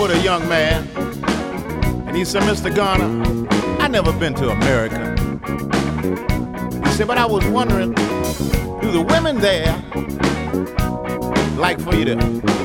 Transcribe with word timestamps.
With 0.00 0.12
a 0.12 0.20
young 0.22 0.48
man, 0.48 0.86
and 2.06 2.16
he 2.16 2.24
said, 2.24 2.42
Mr. 2.42 2.74
Garner, 2.74 3.48
I 3.80 3.88
never 3.88 4.12
been 4.12 4.32
to 4.34 4.50
America. 4.50 5.16
He 6.84 6.92
said, 6.92 7.08
but 7.08 7.18
I 7.18 7.26
was 7.26 7.44
wondering, 7.46 7.94
do 7.94 8.92
the 8.92 9.04
women 9.08 9.38
there 9.38 9.74
like 11.56 11.80
for 11.80 11.94
you 11.96 12.04
to 12.04 12.16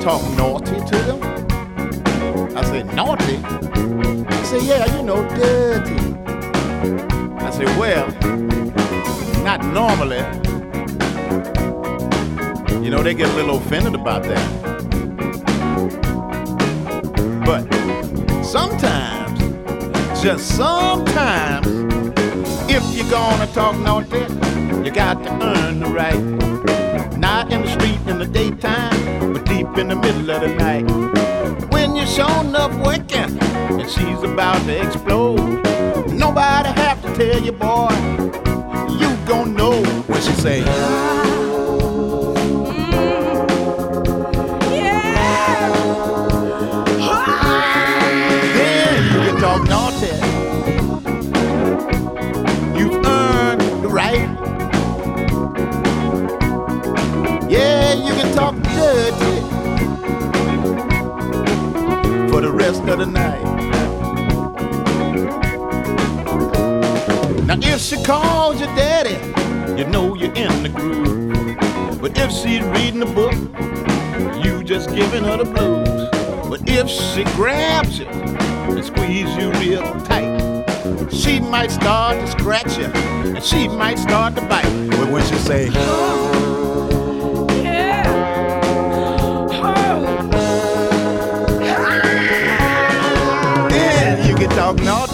talk 0.01 0.21
naughty 0.37 0.75
to 0.75 0.97
them? 1.07 1.23
I 2.55 2.63
said, 2.65 2.93
naughty? 2.93 3.37
He 3.37 4.45
said, 4.45 4.61
yeah, 4.63 4.95
you 4.95 5.03
know, 5.03 5.27
dirty. 5.29 5.95
I 7.43 7.49
said, 7.49 7.77
well, 7.79 8.07
not 9.43 9.65
normally. 9.65 10.21
You 12.83 12.91
know, 12.91 13.01
they 13.01 13.15
get 13.15 13.29
a 13.29 13.33
little 13.33 13.57
offended 13.57 13.95
about 13.95 14.23
that. 14.23 14.62
But 17.45 17.63
sometimes, 18.41 19.39
just 20.21 20.55
sometimes, 20.55 21.67
if 22.69 22.83
you're 22.95 23.09
gonna 23.11 23.47
talk 23.47 23.77
naughty, 23.79 24.19
you 24.83 24.91
got 24.91 25.21
to 25.23 25.31
earn 25.43 25.81
the 25.81 25.87
right. 25.87 27.17
Not 27.17 27.51
in 27.51 27.63
the 27.63 27.67
street 27.67 27.99
in 28.07 28.19
the 28.19 28.25
daytime, 28.25 29.33
but 29.33 29.45
deep 29.45 29.77
in 29.77 29.89
the 29.89 29.95
middle 29.95 30.29
of 30.31 30.41
the 30.41 30.55
night. 30.55 30.89
When 31.71 31.97
you're 31.97 32.07
showing 32.07 32.55
up 32.55 32.71
working 32.85 33.37
and 33.41 33.89
she's 33.89 34.23
about 34.23 34.63
to 34.65 34.87
explode, 34.87 35.63
nobody 36.13 36.69
have 36.69 37.01
to 37.01 37.13
tell 37.13 37.41
you, 37.41 37.51
boy. 37.51 37.89
You 38.99 39.15
gon' 39.27 39.53
know 39.53 39.83
when 40.07 40.21
she 40.21 40.31
say. 40.31 41.12
Of 62.93 62.99
the 62.99 63.05
night. 63.07 63.41
Now, 67.45 67.57
if 67.59 67.81
she 67.81 68.01
calls 68.03 68.59
you 68.59 68.67
daddy, 68.67 69.17
you 69.81 69.87
know 69.89 70.13
you're 70.13 70.33
in 70.33 70.61
the 70.61 70.69
groove. 70.69 71.99
But 71.99 72.17
if 72.17 72.31
she's 72.31 72.61
reading 72.77 73.01
a 73.01 73.07
book, 73.07 73.33
you 74.45 74.63
just 74.63 74.93
giving 74.93 75.23
her 75.23 75.37
the 75.37 75.45
blues. 75.45 76.09
But 76.49 76.69
if 76.69 76.87
she 76.87 77.23
grabs 77.35 77.97
you 77.97 78.05
and 78.05 78.85
squeeze 78.85 79.35
you 79.37 79.51
real 79.53 79.81
tight, 80.01 80.65
she 81.11 81.39
might 81.39 81.71
start 81.71 82.19
to 82.19 82.27
scratch 82.27 82.77
you 82.77 82.85
and 82.85 83.43
she 83.43 83.67
might 83.67 83.97
start 83.97 84.35
to 84.35 84.41
bite. 84.41 84.89
But 84.91 85.09
when 85.09 85.25
she 85.25 85.35
say, 85.35 85.69
naughty. 94.71 95.12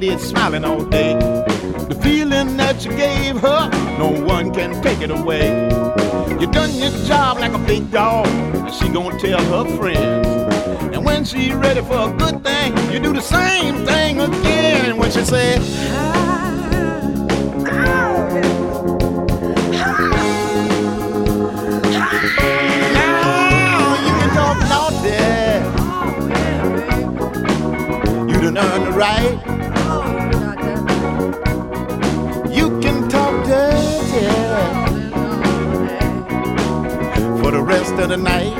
Lady 0.00 0.18
smiling 0.18 0.64
all 0.64 0.84
day. 0.84 1.12
The 1.88 1.98
feeling 2.02 2.56
that 2.56 2.84
you 2.84 2.90
gave 2.92 3.38
her, 3.40 3.68
no 3.98 4.10
one 4.24 4.52
can 4.52 4.82
take 4.82 5.00
it 5.02 5.10
away. 5.10 5.68
You 6.40 6.46
done 6.50 6.74
your 6.74 6.90
job 7.04 7.38
like 7.38 7.52
a 7.52 7.58
big 7.58 7.90
dog, 7.90 8.26
and 8.26 8.72
she 8.72 8.88
gonna 8.88 9.18
tell 9.18 9.42
her 9.42 9.76
friends. 9.76 10.26
And 10.94 11.04
when 11.04 11.24
she 11.24 11.52
ready 11.52 11.82
for 11.82 11.98
a 12.08 12.12
good 12.16 12.42
thing, 12.42 12.76
you 12.90 12.98
do 12.98 13.12
the 13.12 13.20
same 13.20 13.84
thing 13.84 14.20
again. 14.20 14.96
When 14.96 15.10
she 15.10 15.22
said, 15.22 15.60
now 15.92 16.30
rest 37.70 37.92
of 37.92 38.08
the 38.08 38.16
night. 38.16 38.52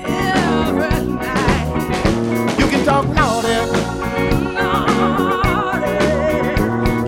Every 0.00 1.06
night. 1.06 2.56
You 2.56 2.66
can 2.68 2.84
talk 2.84 3.04
naughty. 3.08 3.58
Naughty. 4.54 5.90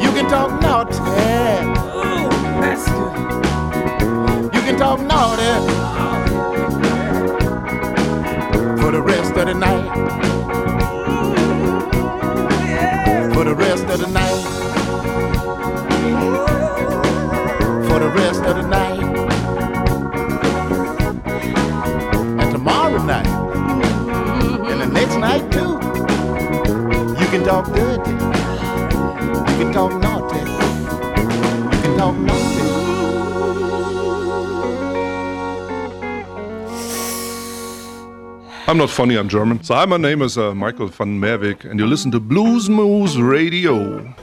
You 0.03 0.11
can 0.11 0.29
talk 0.29 0.50
naughty. 0.61 0.99
Ooh, 0.99 2.29
that's 2.61 2.89
good. 2.91 3.15
You 4.55 4.61
can 4.67 4.77
talk 4.77 5.00
naughty 5.00 5.53
for 8.81 8.91
the 8.91 9.00
rest 9.00 9.37
of 9.37 9.47
the 9.47 9.55
night. 9.55 10.38
Talk. 27.49 27.67
You 27.69 27.75
can 29.56 29.73
talk 29.73 29.93
naughty. 30.03 30.39
You 30.39 31.83
can 31.83 31.97
talk 31.97 32.15
naughty. 32.15 32.69
I'm 38.67 38.77
not 38.77 38.91
funny, 38.91 39.17
I'm 39.17 39.31
German. 39.31 39.62
So, 39.62 39.75
hi, 39.75 39.87
my 39.87 39.97
name 39.97 40.21
is 40.21 40.37
uh, 40.37 40.55
Michael 40.55 40.89
van 40.89 41.19
Merwijk, 41.19 41.65
and 41.65 41.81
you 41.81 41.87
listen 41.87 42.11
to 42.11 42.21
Blues 42.21 42.69
Moose 42.69 43.17
Radio. 43.17 44.15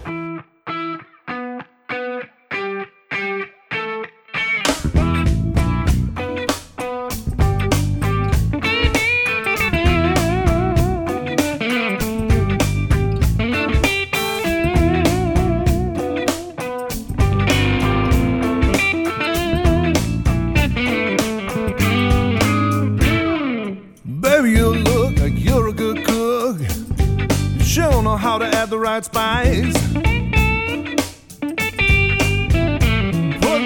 Right 28.17 29.03
spice. 29.03 29.73
Put 29.83 30.01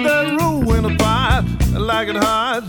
that 0.04 0.36
roux 0.40 0.74
in 0.74 0.84
a 0.84 0.96
pot, 0.96 1.44
I 1.74 1.78
like 1.78 2.08
it 2.08 2.16
hot. 2.16 2.64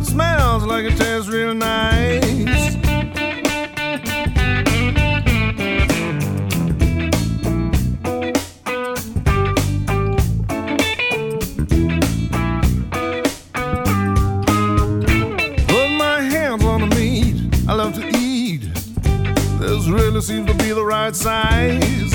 It 0.00 0.04
smells 0.04 0.64
like 0.64 0.84
it 0.84 0.96
tastes 0.96 1.28
real 1.28 1.54
nice. 1.54 2.51
Be 21.10 21.16
size. 21.16 22.14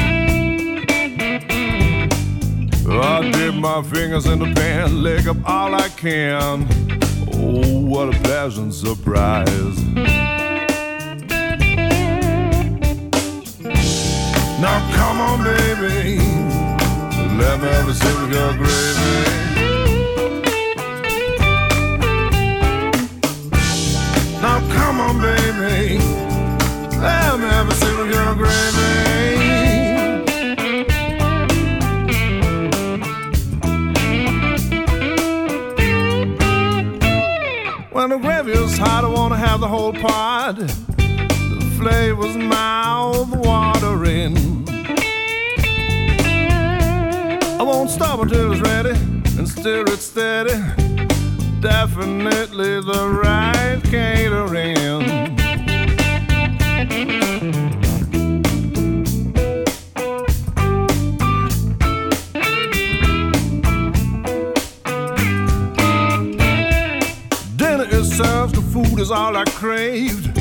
I 2.89 3.31
dip 3.31 3.55
my 3.55 3.81
fingers 3.83 4.25
in 4.25 4.39
the 4.39 4.53
pan, 4.55 5.03
lick 5.03 5.27
up 5.27 5.37
all 5.45 5.75
I 5.75 5.89
can. 5.89 6.67
Oh, 7.33 7.81
what 7.81 8.15
a 8.15 8.19
pleasant 8.21 8.73
surprise. 8.73 9.83
Now 14.59 14.79
come 14.95 15.21
on, 15.21 15.43
baby, 15.43 16.17
let 17.37 17.59
me 17.61 17.67
have 17.67 17.87
a 17.89 17.93
sip 17.93 18.17
of 18.19 18.31
your 18.31 18.53
gravy. 18.53 19.37
Now 24.41 24.59
come 24.73 25.01
on, 25.01 25.21
baby. 25.21 26.26
Of 26.99 28.09
your 28.09 28.35
gravy. 28.35 28.87
When 37.91 38.09
the 38.09 38.17
gravy 38.17 38.51
is 38.51 38.77
hot, 38.77 39.03
I 39.03 39.07
wanna 39.07 39.37
have 39.37 39.59
the 39.59 39.67
whole 39.67 39.93
pot. 39.93 40.55
The 40.57 41.73
flavor's 41.77 42.35
mouth 42.35 43.29
watering. 43.35 44.35
I 47.59 47.63
won't 47.63 47.89
stop 47.91 48.19
until 48.21 48.51
it's 48.51 48.61
ready 48.61 48.95
and 49.37 49.47
stir 49.47 49.83
it 49.87 49.99
steady. 49.99 50.55
Definitely 51.61 52.81
the 52.81 53.07
right 53.23 53.81
catering. 53.83 54.96
Craved. 69.67 70.37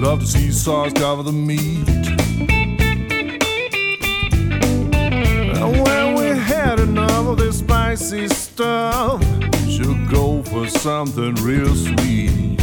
Love 0.00 0.20
to 0.20 0.26
see 0.26 0.50
sauce 0.50 0.94
cover 0.94 1.22
the 1.22 1.30
meat. 1.30 1.86
And 5.58 5.72
when 5.84 6.14
we 6.14 6.28
had 6.52 6.80
enough 6.80 7.26
of 7.26 7.36
this 7.36 7.58
spicy 7.58 8.28
stuff, 8.28 9.22
should 9.68 10.08
go 10.10 10.42
for 10.44 10.66
something 10.68 11.34
real 11.44 11.74
sweet. 11.74 12.58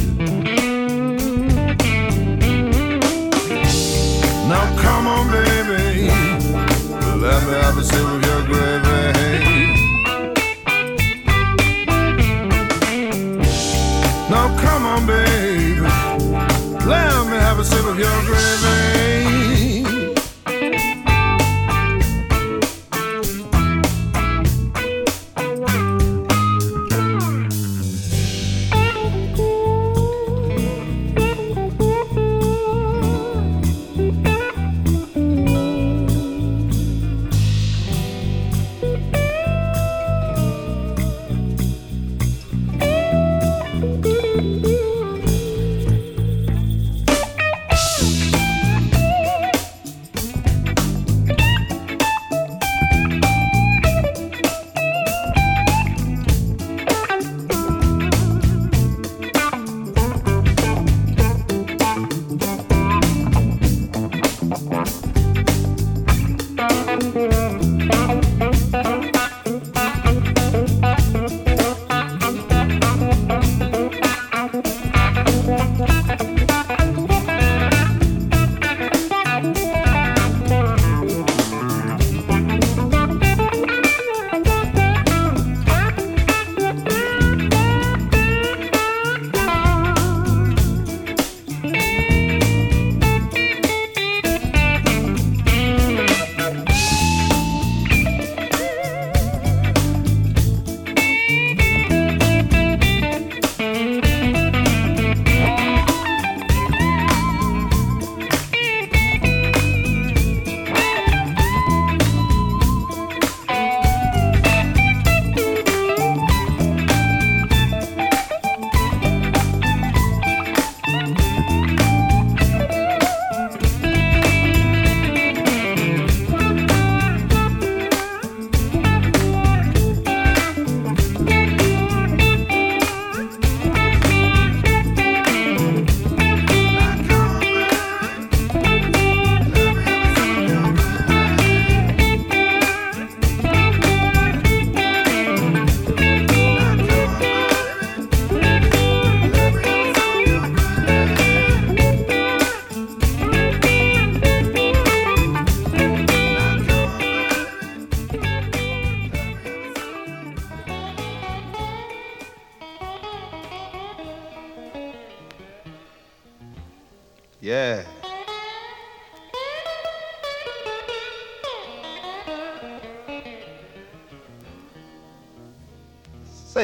Now 4.52 4.66
come 4.82 5.06
on, 5.06 5.26
baby, 5.30 6.10
let 7.24 7.40
me 7.46 7.54
have 7.64 7.78
a 7.78 7.84
sip 7.84 8.04
of 8.16 8.26
your 8.26 8.39
your 18.00 18.24
gravy. 18.24 18.79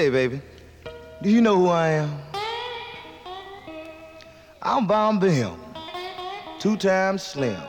Say, 0.05 0.11
baby, 0.11 0.39
do 1.23 1.31
you 1.31 1.41
know 1.41 1.57
who 1.57 1.69
I 1.69 1.87
am? 1.87 2.21
I'm 4.61 4.85
Bomb 4.85 5.17
Bim, 5.17 5.59
two 6.59 6.77
times 6.77 7.23
slim, 7.23 7.59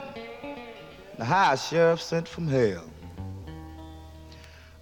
the 1.17 1.25
high 1.25 1.55
sheriff 1.55 1.99
sent 1.99 2.27
from 2.27 2.47
hell. 2.47 2.83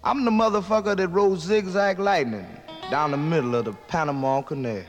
I'm 0.04 0.26
the 0.26 0.32
motherfucker 0.32 0.98
that 0.98 1.08
rode 1.08 1.40
zigzag 1.40 1.98
lightning 1.98 2.46
down 2.92 3.12
the 3.12 3.18
middle 3.18 3.56
of 3.56 3.64
the 3.64 3.74
Panama 3.88 4.42
Canal. 4.42 4.84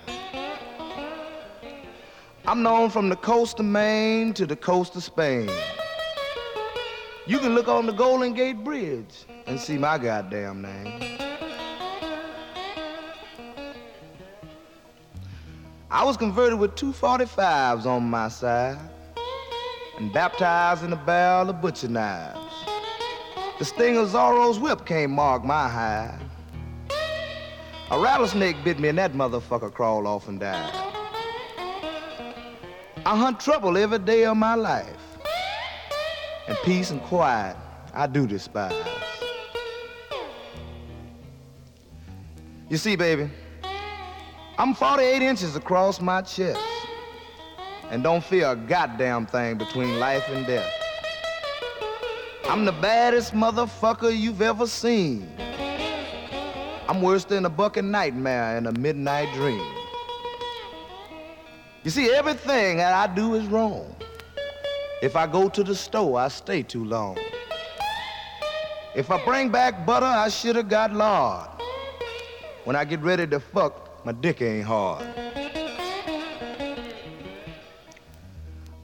I'm 2.48 2.64
known 2.64 2.90
from 2.90 3.10
the 3.10 3.16
coast 3.16 3.60
of 3.60 3.66
Maine 3.66 4.34
to 4.34 4.44
the 4.44 4.56
coast 4.56 4.96
of 4.96 5.04
Spain. 5.04 5.48
You 7.28 7.38
can 7.38 7.54
look 7.54 7.68
on 7.68 7.86
the 7.86 7.92
Golden 7.92 8.34
Gate 8.34 8.64
Bridge 8.64 9.24
and 9.46 9.60
see 9.60 9.78
my 9.78 9.98
goddamn 9.98 10.62
name. 10.62 11.25
I 15.96 16.04
was 16.04 16.18
converted 16.18 16.58
with 16.58 16.74
two 16.74 16.92
45s 16.92 17.86
on 17.86 18.10
my 18.10 18.28
side 18.28 18.78
and 19.96 20.12
baptized 20.12 20.84
in 20.84 20.92
a 20.92 20.96
barrel 20.96 21.48
of 21.48 21.62
butcher 21.62 21.88
knives. 21.88 22.38
The 23.58 23.64
sting 23.64 23.96
of 23.96 24.10
Zorro's 24.10 24.58
whip 24.58 24.84
can't 24.84 25.10
mark 25.10 25.42
my 25.42 25.66
hide. 25.66 26.20
A 27.90 27.98
rattlesnake 27.98 28.62
bit 28.62 28.78
me 28.78 28.90
and 28.90 28.98
that 28.98 29.14
motherfucker 29.14 29.72
crawled 29.72 30.06
off 30.06 30.28
and 30.28 30.38
died. 30.38 30.70
I 33.06 33.16
hunt 33.16 33.40
trouble 33.40 33.78
every 33.78 33.98
day 33.98 34.26
of 34.26 34.36
my 34.36 34.54
life. 34.54 35.18
And 36.46 36.58
peace 36.62 36.90
and 36.90 37.00
quiet 37.04 37.56
I 37.94 38.06
do 38.06 38.26
despise. 38.26 38.74
You 42.68 42.76
see, 42.76 42.96
baby, 42.96 43.30
I'm 44.58 44.72
48 44.72 45.20
inches 45.20 45.54
across 45.54 46.00
my 46.00 46.22
chest 46.22 46.58
and 47.90 48.02
don't 48.02 48.24
fear 48.24 48.52
a 48.52 48.56
goddamn 48.56 49.26
thing 49.26 49.58
between 49.58 49.98
life 49.98 50.26
and 50.30 50.46
death. 50.46 50.72
I'm 52.48 52.64
the 52.64 52.72
baddest 52.72 53.34
motherfucker 53.34 54.16
you've 54.16 54.40
ever 54.40 54.66
seen. 54.66 55.28
I'm 56.88 57.02
worse 57.02 57.26
than 57.26 57.44
a 57.44 57.50
bucket 57.50 57.84
nightmare 57.84 58.56
in 58.56 58.66
a 58.66 58.72
midnight 58.72 59.28
dream. 59.34 59.62
You 61.84 61.90
see, 61.90 62.10
everything 62.10 62.78
that 62.78 62.94
I 62.94 63.12
do 63.14 63.34
is 63.34 63.46
wrong. 63.48 63.94
If 65.02 65.16
I 65.16 65.26
go 65.26 65.50
to 65.50 65.62
the 65.62 65.74
store, 65.74 66.18
I 66.18 66.28
stay 66.28 66.62
too 66.62 66.84
long. 66.86 67.18
If 68.94 69.10
I 69.10 69.22
bring 69.22 69.50
back 69.50 69.84
butter, 69.84 70.06
I 70.06 70.30
should 70.30 70.56
have 70.56 70.70
got 70.70 70.94
lard. 70.94 71.50
When 72.64 72.74
I 72.74 72.86
get 72.86 73.02
ready 73.02 73.26
to 73.26 73.38
fuck, 73.38 73.85
my 74.06 74.12
dick 74.12 74.40
ain't 74.40 74.64
hard. 74.64 75.04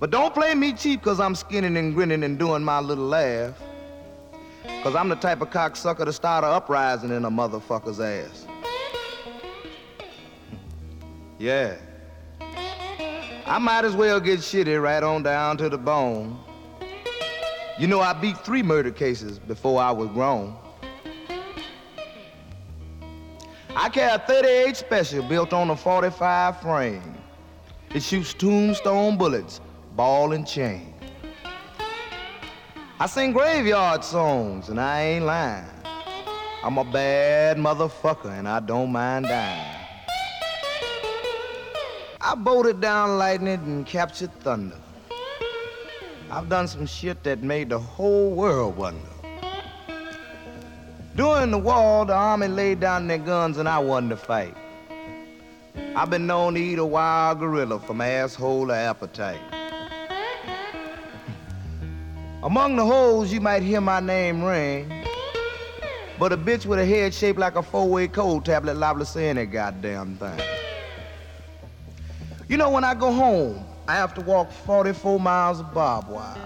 But 0.01 0.11
don't 0.11 0.35
play 0.35 0.53
me 0.57 0.73
cheap 0.73 1.01
cause 1.01 1.21
I'm 1.21 1.37
skinning 1.37 1.77
and 1.77 1.95
grinning 1.95 2.25
and 2.25 2.37
doing 2.37 2.65
my 2.65 2.81
little 2.81 3.07
laugh. 3.07 3.55
Cause 4.83 4.97
I'm 4.97 5.09
the 5.09 5.15
type 5.15 5.41
of 5.41 5.51
cocksucker 5.51 6.05
to 6.05 6.13
start 6.13 6.43
a 6.43 6.49
uprising 6.49 7.13
in 7.13 7.25
a 7.25 7.31
motherfucker's 7.31 8.01
ass. 8.01 8.49
Yeah. 11.39 11.77
I 13.47 13.59
might 13.61 13.85
as 13.85 13.95
well 13.95 14.19
get 14.19 14.41
shitty 14.41 14.83
right 14.83 15.05
on 15.05 15.23
down 15.23 15.57
to 15.59 15.69
the 15.69 15.79
bone. 15.79 16.37
You 17.79 17.87
know, 17.87 18.01
I 18.01 18.13
beat 18.13 18.39
three 18.39 18.65
murder 18.65 18.91
cases 18.91 19.39
before 19.39 19.81
I 19.81 19.93
was 19.93 20.09
grown. 20.09 20.57
I 23.75 23.89
carry 23.89 24.13
a 24.13 24.19
38 24.19 24.77
special 24.77 25.23
built 25.23 25.55
on 25.55 25.71
a 25.71 25.77
45 25.77 26.61
frame. 26.61 27.15
It 27.95 28.03
shoots 28.03 28.35
tombstone 28.35 29.17
bullets, 29.17 29.63
ball 29.97 30.33
and 30.33 30.47
chain. 30.47 30.93
I 33.01 33.07
sing 33.07 33.33
graveyard 33.33 34.05
songs 34.05 34.69
and 34.69 34.79
I 34.79 35.03
ain't 35.03 35.25
lying. 35.25 35.65
I'm 36.63 36.77
a 36.77 36.85
bad 36.85 37.57
motherfucker 37.57 38.39
and 38.39 38.47
I 38.47 38.61
don't 38.61 38.93
mind 38.93 39.27
dying. 39.27 39.79
I 42.21 42.35
bolted 42.37 42.81
down 42.81 43.17
lightning 43.17 43.55
and 43.55 43.87
captured 43.87 44.33
thunder. 44.41 44.77
I've 46.31 46.51
done 46.51 46.69
some 46.69 46.87
shit 46.87 47.25
that 47.25 47.43
made 47.43 47.71
the 47.71 47.79
whole 47.79 48.33
world 48.33 48.77
wonder. 48.77 49.12
During 51.15 51.51
the 51.51 51.59
war, 51.59 52.07
the 52.07 52.15
army 52.15 52.49
laid 52.49 52.81
down 52.81 53.07
their 53.07 53.19
guns 53.19 53.59
and 53.59 53.69
I 53.69 53.79
won 53.79 54.09
the 54.09 54.17
fight. 54.17 54.57
I've 55.95 56.09
been 56.09 56.27
known 56.27 56.55
to 56.55 56.61
eat 56.61 56.79
a 56.79 56.85
wild 56.85 57.39
gorilla 57.39 57.79
from 57.81 58.01
asshole 58.01 58.69
to 58.69 58.75
appetite. 58.75 59.41
Among 62.43 62.77
the 62.77 62.85
hoes, 62.85 63.31
you 63.31 63.41
might 63.41 63.63
hear 63.63 63.81
my 63.81 64.01
name 64.01 64.43
ring. 64.43 64.91
But 66.19 66.33
a 66.33 66.37
bitch 66.37 66.65
with 66.65 66.79
a 66.79 66.87
head 66.87 67.13
shaped 67.13 67.39
like 67.39 67.57
a 67.57 67.63
four-way 67.63 68.09
cold 68.09 68.47
tablet 68.47 68.77
liable 68.77 69.01
to 69.01 69.07
say 69.07 69.29
any 69.29 69.45
goddamn 69.45 70.17
thing. 70.17 70.41
You 72.49 72.57
know, 72.57 72.71
when 72.71 72.85
I 72.85 72.95
go 72.95 73.13
home, 73.13 73.65
I 73.87 73.97
have 73.97 74.15
to 74.15 74.23
walk 74.23 74.51
44 74.51 75.21
miles 75.21 75.61
of 75.61 75.75
barbed 75.75 76.09
wire. 76.09 76.37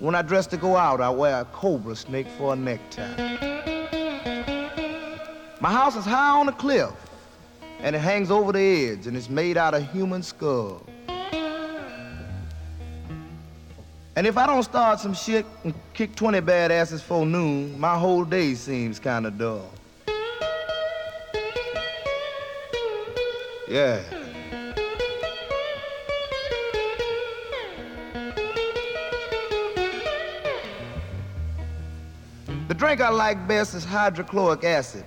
When 0.00 0.14
I 0.14 0.22
dress 0.22 0.46
to 0.46 0.56
go 0.56 0.76
out, 0.76 1.02
I 1.02 1.10
wear 1.10 1.42
a 1.42 1.44
cobra 1.44 1.94
snake 1.94 2.26
for 2.38 2.54
a 2.54 2.56
necktie. 2.56 3.16
My 5.60 5.70
house 5.70 5.94
is 5.94 6.06
high 6.06 6.40
on 6.40 6.48
a 6.48 6.52
cliff, 6.52 6.90
and 7.80 7.94
it 7.94 7.98
hangs 7.98 8.30
over 8.30 8.50
the 8.50 8.90
edge, 8.92 9.06
and 9.06 9.14
it's 9.14 9.28
made 9.28 9.58
out 9.58 9.74
of 9.74 9.86
human 9.92 10.22
skull. 10.22 10.86
And 14.16 14.26
if 14.26 14.38
I 14.38 14.46
don't 14.46 14.62
start 14.62 15.00
some 15.00 15.12
shit 15.12 15.44
and 15.64 15.74
kick 15.92 16.16
20 16.16 16.40
badasses 16.40 17.02
for 17.02 17.26
noon, 17.26 17.78
my 17.78 17.98
whole 17.98 18.24
day 18.24 18.54
seems 18.54 18.98
kind 18.98 19.26
of 19.26 19.36
dull. 19.36 19.70
Yeah. 23.68 24.00
Drink 32.80 33.02
I 33.02 33.10
like 33.10 33.46
best 33.46 33.74
is 33.74 33.84
hydrochloric 33.84 34.64
acid. 34.64 35.04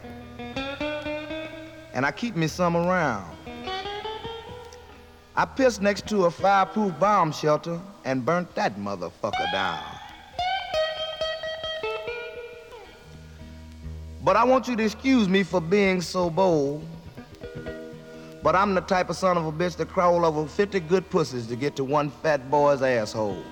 And 1.96 2.06
I 2.06 2.12
keep 2.12 2.36
me 2.36 2.46
some 2.46 2.78
around. 2.78 3.36
I 5.36 5.46
pissed 5.46 5.82
next 5.82 6.08
to 6.10 6.26
a 6.26 6.32
fireproof 6.32 7.00
bomb 7.00 7.32
shelter 7.32 7.82
and 8.06 8.24
burnt 8.24 8.54
that 8.54 8.78
motherfucker 8.78 9.52
down. 9.52 9.84
But 14.24 14.36
I 14.36 14.44
want 14.44 14.68
you 14.68 14.76
to 14.76 14.84
excuse 14.84 15.28
me 15.28 15.42
for 15.42 15.60
being 15.60 16.00
so 16.00 16.30
bold. 16.30 16.86
But 18.44 18.56
I'm 18.56 18.76
the 18.76 18.82
type 18.82 19.10
of 19.10 19.16
son 19.16 19.36
of 19.36 19.48
a 19.48 19.52
bitch 19.52 19.78
that 19.78 19.90
crawl 19.90 20.26
over 20.26 20.48
50 20.48 20.80
good 20.82 21.10
pussies 21.10 21.48
to 21.48 21.56
get 21.56 21.76
to 21.78 21.84
one 21.84 22.12
fat 22.12 22.52
boy's 22.52 22.84
asshole. 22.84 23.44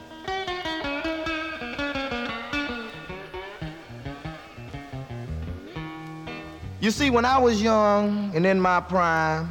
You 6.82 6.90
see, 6.90 7.12
when 7.12 7.26
I 7.26 7.38
was 7.38 7.62
young 7.62 8.36
and 8.36 8.44
in 8.44 8.60
my 8.60 8.80
prime, 8.80 9.48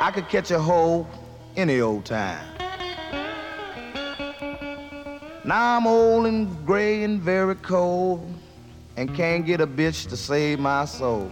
I 0.00 0.12
could 0.12 0.28
catch 0.28 0.52
a 0.52 0.58
hoe 0.60 1.04
any 1.56 1.80
old 1.80 2.04
time. 2.04 2.46
Now 5.44 5.76
I'm 5.76 5.84
old 5.84 6.26
and 6.26 6.64
gray 6.64 7.02
and 7.02 7.20
very 7.20 7.56
cold 7.56 8.32
and 8.96 9.12
can't 9.16 9.44
get 9.44 9.60
a 9.60 9.66
bitch 9.66 10.08
to 10.10 10.16
save 10.16 10.60
my 10.60 10.84
soul. 10.84 11.28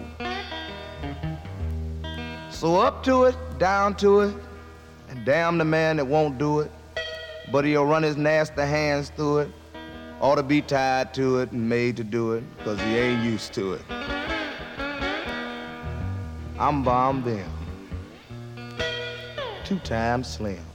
So 2.50 2.80
up 2.80 3.04
to 3.04 3.26
it, 3.26 3.36
down 3.60 3.94
to 3.98 4.22
it, 4.22 4.34
and 5.08 5.24
damn 5.24 5.56
the 5.56 5.64
man 5.64 5.98
that 5.98 6.04
won't 6.04 6.36
do 6.36 6.58
it, 6.58 6.72
but 7.52 7.64
he'll 7.64 7.86
run 7.86 8.02
his 8.02 8.16
nasty 8.16 8.62
hands 8.62 9.10
through 9.10 9.38
it. 9.38 9.52
Ought 10.20 10.34
to 10.34 10.42
be 10.42 10.60
tied 10.60 11.14
to 11.14 11.38
it 11.38 11.52
and 11.52 11.68
made 11.68 11.96
to 11.98 12.02
do 12.02 12.32
it, 12.32 12.42
cause 12.64 12.80
he 12.80 12.96
ain't 12.96 13.22
used 13.22 13.52
to 13.54 13.74
it. 13.74 13.82
I'm 16.56 16.84
Bomb 16.84 17.22
Bim. 17.22 17.44
Two 19.64 19.80
times 19.80 20.28
slim. 20.28 20.73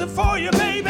dancing 0.00 0.16
for 0.16 0.38
you, 0.38 0.50
baby. 0.52 0.88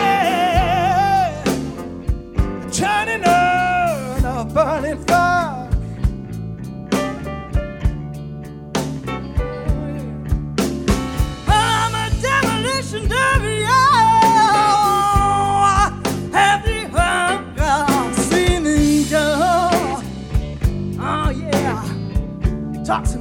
Turning 2.72 3.24
on 3.24 4.24
a 4.24 4.44
burning 4.44 5.04
fire. 5.04 5.68
I'm 11.49 11.94
a 11.94 12.10
demolition 12.23 13.08
derby. 13.08 13.64
Oh, 13.66 13.80
Talk 22.84 23.04
to 23.04 23.18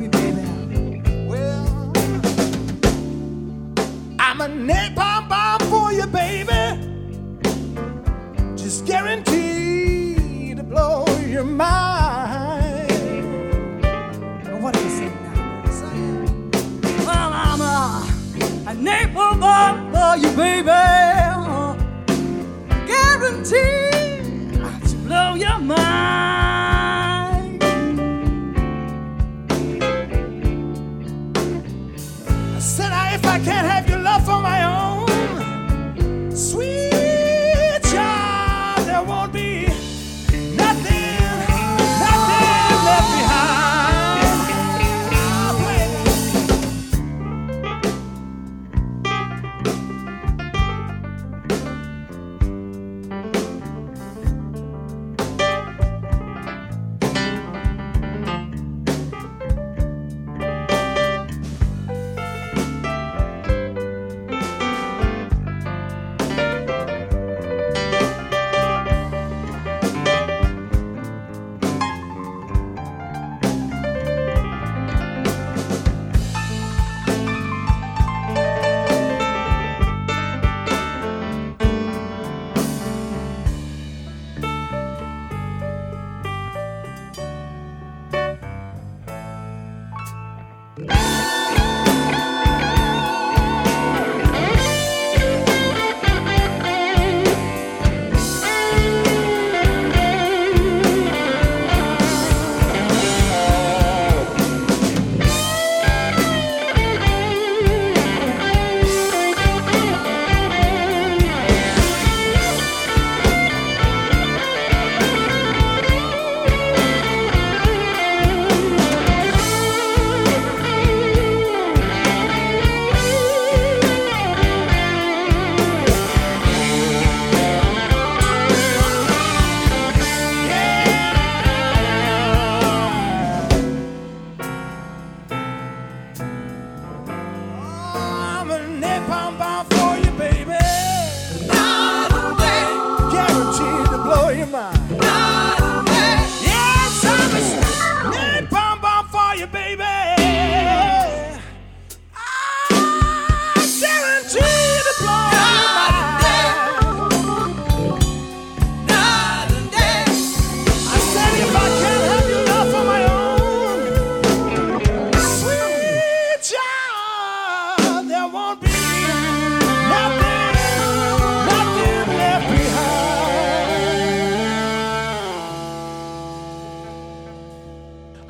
for 20.09 20.17
you, 20.17 20.31
baby. 20.35 21.08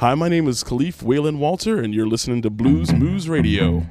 Hi, 0.09 0.15
my 0.15 0.27
name 0.27 0.47
is 0.47 0.63
Khalif 0.63 1.03
Wailin' 1.03 1.37
Walter, 1.37 1.79
and 1.79 1.93
you're 1.93 2.07
listening 2.07 2.41
to 2.41 2.49
Blues 2.49 2.91
Moose 2.91 3.27
Radio. 3.27 3.85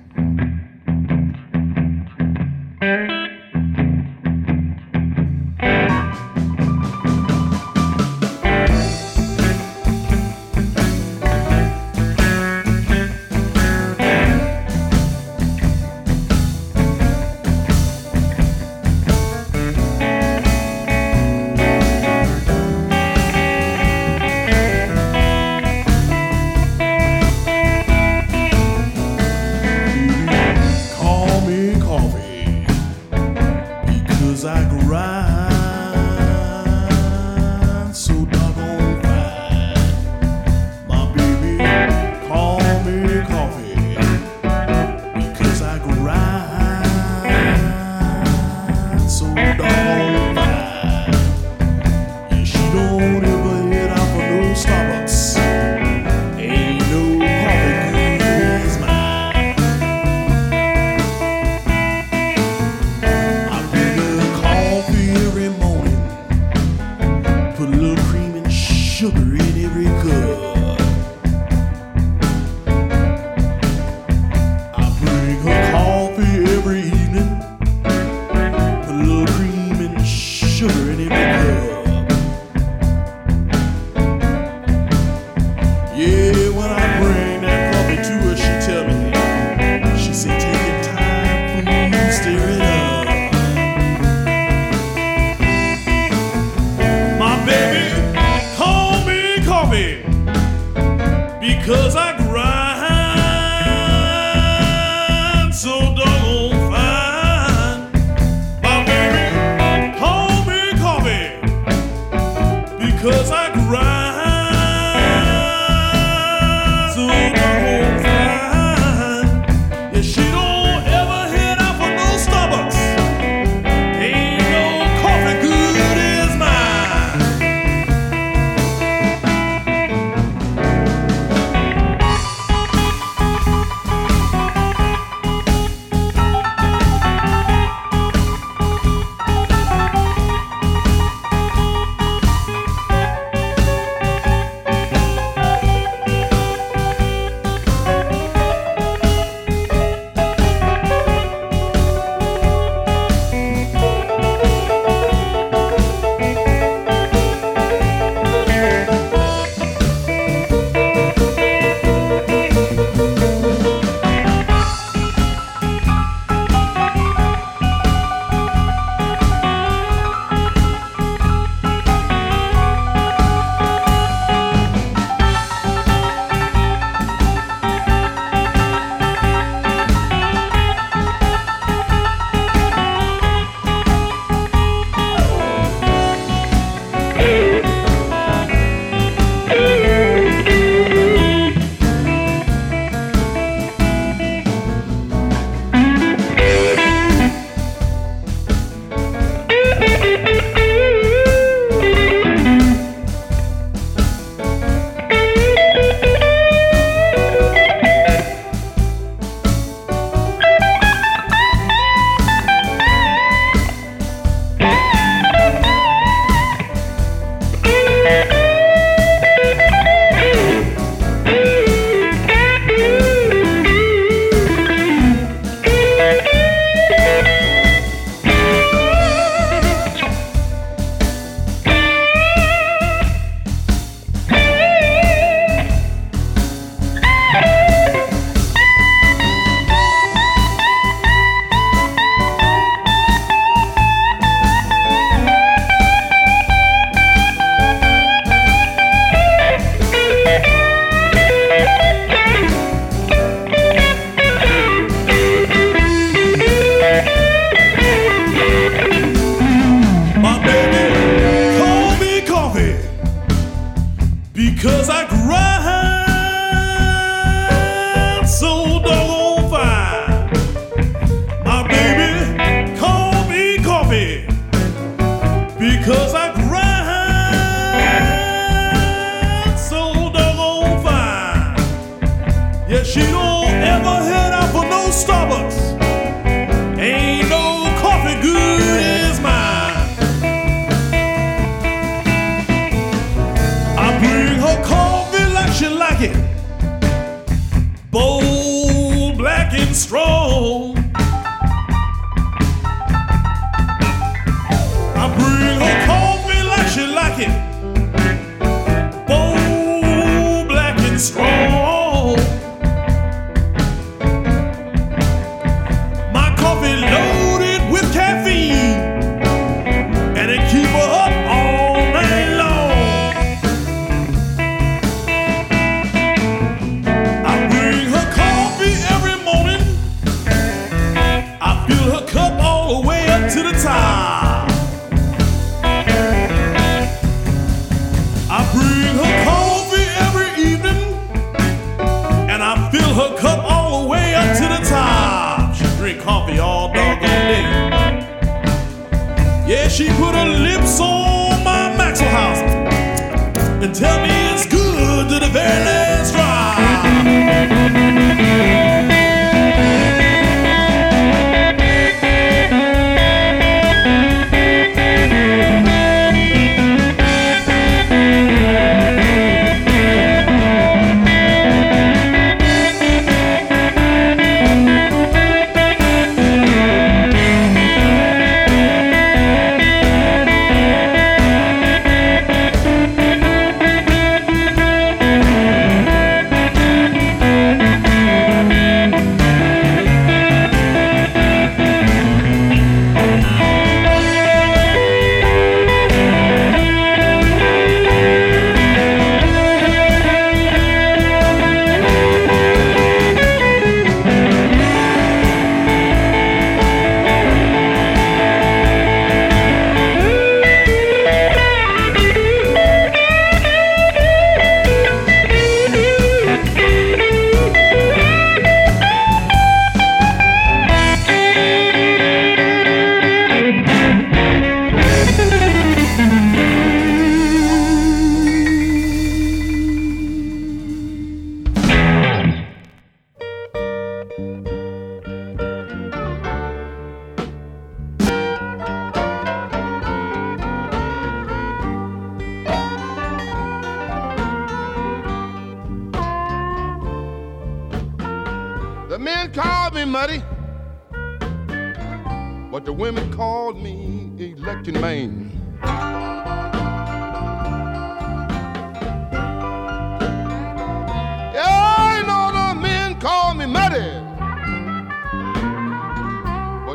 She 349.79 349.87
put 349.91 350.12
her 350.12 350.27
lips 350.27 350.81
on 350.81 351.17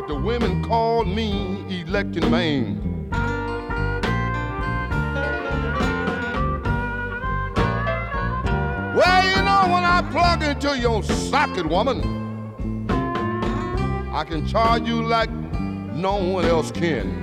but 0.06 0.14
the 0.14 0.20
women 0.20 0.62
called 0.62 1.08
me 1.08 1.64
electric 1.80 2.28
man. 2.30 3.08
Well, 8.94 9.24
you 9.28 9.42
know, 9.44 9.72
when 9.72 9.84
I 9.84 10.06
plug 10.10 10.42
into 10.42 10.78
your 10.78 11.02
socket, 11.02 11.66
woman, 11.66 12.02
I 14.12 14.24
can 14.24 14.46
charge 14.46 14.86
you 14.86 15.02
like 15.04 15.30
no 15.30 16.16
one 16.16 16.44
else 16.44 16.70
can. 16.70 17.22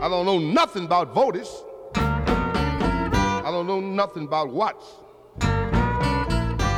I 0.00 0.08
don't 0.08 0.26
know 0.26 0.38
nothing 0.38 0.84
about 0.84 1.14
volts. 1.14 1.62
I 1.94 3.50
don't 3.50 3.66
know 3.66 3.80
nothing 3.80 4.24
about 4.24 4.48
watts. 4.50 5.01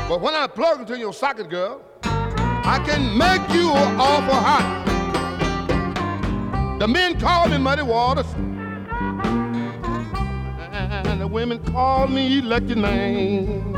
But 0.07 0.21
when 0.21 0.35
I 0.35 0.47
plug 0.47 0.81
into 0.81 0.99
your 0.99 1.15
socket, 1.15 1.49
girl, 1.49 1.81
I 2.03 2.79
can 2.85 3.17
make 3.17 3.49
you 3.55 3.71
awful 3.71 4.35
hot. 4.35 4.83
The 6.79 6.87
men 6.87 7.19
call 7.19 7.49
me 7.49 7.57
Muddy 7.57 7.83
Waters, 7.83 8.27
and 10.73 11.21
the 11.21 11.27
women 11.27 11.59
call 11.73 12.07
me 12.07 12.39
Electric 12.41 12.77
Man. 12.77 13.73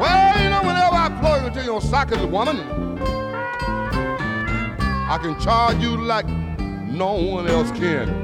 Well, 0.00 0.42
you 0.42 0.50
know, 0.50 0.62
whenever 0.64 0.96
I 0.96 1.08
plug 1.20 1.44
into 1.46 1.62
your 1.62 1.80
socket, 1.80 2.28
woman, 2.28 2.58
I 5.08 5.18
can 5.22 5.38
charge 5.40 5.78
you 5.78 5.96
like 5.96 6.26
no 6.28 7.12
one 7.12 7.46
else 7.46 7.70
can. 7.70 8.21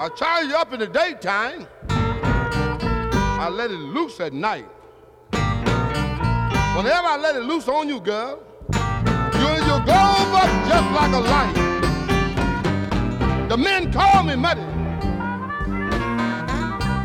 I 0.00 0.08
charge 0.08 0.46
you 0.46 0.56
up 0.56 0.72
in 0.72 0.80
the 0.80 0.86
daytime. 0.86 1.66
I 1.90 3.50
let 3.50 3.70
it 3.70 3.74
loose 3.74 4.18
at 4.20 4.32
night. 4.32 4.64
Whenever 5.30 7.06
I 7.06 7.18
let 7.20 7.36
it 7.36 7.42
loose 7.42 7.68
on 7.68 7.86
you, 7.86 8.00
girl, 8.00 8.42
you 8.72 9.50
you 9.60 9.76
go 9.84 9.92
up 9.92 10.50
just 10.70 10.90
like 10.96 11.12
a 11.12 11.18
light. 11.18 11.52
The 13.50 13.58
men 13.58 13.92
call 13.92 14.22
me 14.22 14.36
muddy, 14.36 14.64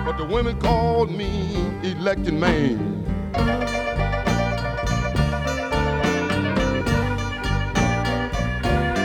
but 0.06 0.16
the 0.18 0.24
women 0.24 0.58
call 0.62 1.08
me 1.08 1.54
electric 1.84 2.36
man. 2.36 3.04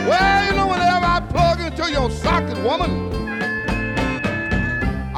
Well, 0.07 0.45
you 0.45 0.55
know, 0.55 0.67
whenever 0.67 1.05
I 1.05 1.19
plug 1.29 1.59
into 1.59 1.91
your 1.91 2.09
socket, 2.09 2.57
woman, 2.63 3.20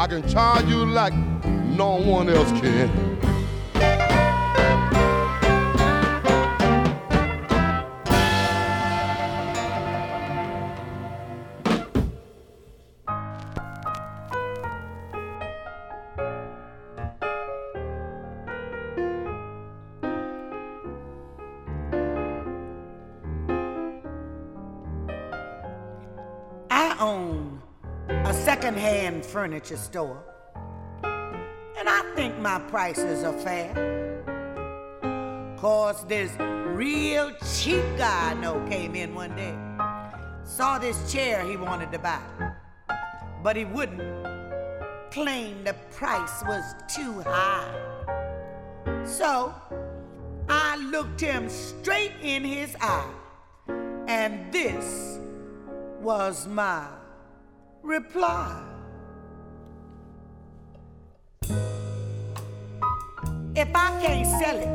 I 0.03 0.07
can 0.07 0.27
charge 0.27 0.65
you 0.65 0.85
like 0.85 1.13
no 1.13 1.95
one 1.95 2.27
else 2.27 2.51
can. 2.59 3.12
Furniture 29.23 29.77
store, 29.77 30.21
and 31.03 31.89
I 31.89 32.03
think 32.15 32.37
my 32.39 32.59
prices 32.59 33.23
are 33.23 33.37
fair. 33.39 33.73
Cause 35.57 36.05
this 36.07 36.31
real 36.75 37.31
cheap 37.55 37.83
guy 37.97 38.31
I 38.31 38.33
know 38.33 38.65
came 38.69 38.95
in 38.95 39.15
one 39.15 39.35
day, 39.35 39.55
saw 40.43 40.77
this 40.77 41.11
chair 41.11 41.43
he 41.43 41.55
wanted 41.55 41.91
to 41.93 41.99
buy, 41.99 42.21
but 43.41 43.55
he 43.55 43.65
wouldn't. 43.65 44.01
Claimed 45.11 45.67
the 45.67 45.75
price 45.91 46.43
was 46.47 46.75
too 46.87 47.21
high. 47.21 47.71
So 49.05 49.53
I 50.49 50.75
looked 50.77 51.21
him 51.21 51.47
straight 51.49 52.13
in 52.21 52.43
his 52.43 52.75
eye, 52.81 53.13
and 54.07 54.51
this 54.51 55.19
was 56.01 56.47
my 56.47 56.87
reply. 57.83 58.72
If 63.55 63.69
I 63.75 64.01
can't 64.01 64.25
sell 64.25 64.57
it, 64.57 64.67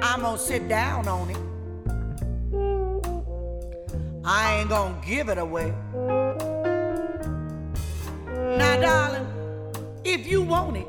I'm 0.00 0.20
gonna 0.20 0.38
sit 0.38 0.68
down 0.68 1.08
on 1.08 1.28
it. 1.28 1.36
I 4.24 4.60
ain't 4.60 4.68
gonna 4.68 5.02
give 5.04 5.28
it 5.28 5.38
away. 5.38 5.74
Now, 8.56 8.80
darling, 8.80 9.26
if 10.04 10.24
you 10.24 10.42
want 10.42 10.76
it, 10.76 10.86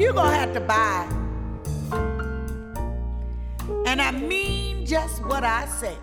you're 0.00 0.12
gonna 0.12 0.36
have 0.36 0.52
to 0.54 0.60
buy 0.60 1.08
it. 1.10 1.14
And 3.88 4.00
I 4.00 4.12
mean 4.12 4.86
just 4.86 5.24
what 5.26 5.42
I 5.42 5.66
say. 5.66 5.96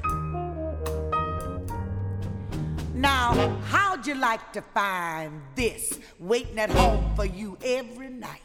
Now, 2.94 3.58
how'd 3.68 4.06
you 4.06 4.16
like 4.16 4.52
to 4.52 4.62
find 4.74 5.42
this 5.56 5.98
waiting 6.20 6.60
at 6.60 6.70
home 6.70 7.16
for 7.16 7.24
you 7.24 7.58
every 7.64 8.10
night? 8.10 8.42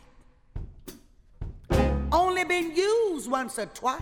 Only 2.15 2.45
been 2.45 2.77
used 2.77 3.29
once 3.29 3.59
or 3.59 3.67
twice, 3.67 4.01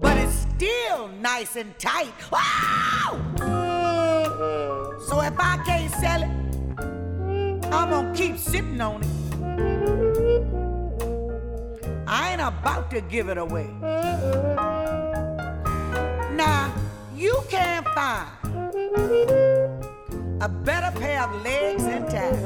but 0.00 0.16
it's 0.18 0.46
still 0.54 1.08
nice 1.08 1.56
and 1.56 1.76
tight. 1.76 2.12
So 5.08 5.20
if 5.20 5.34
I 5.36 5.60
can't 5.66 5.92
sell 5.94 6.22
it, 6.22 6.30
I'm 7.74 7.90
gonna 7.90 8.14
keep 8.14 8.38
sitting 8.38 8.80
on 8.80 9.02
it. 9.02 9.08
I 12.06 12.30
ain't 12.30 12.40
about 12.40 12.88
to 12.92 13.00
give 13.00 13.28
it 13.28 13.36
away. 13.36 13.66
Now, 16.36 16.72
you 17.16 17.42
can't 17.50 17.84
find 17.88 18.28
a 20.40 20.48
better 20.48 20.96
pair 21.00 21.22
of 21.24 21.42
legs 21.42 21.82
and 21.82 22.08
thighs. 22.08 22.44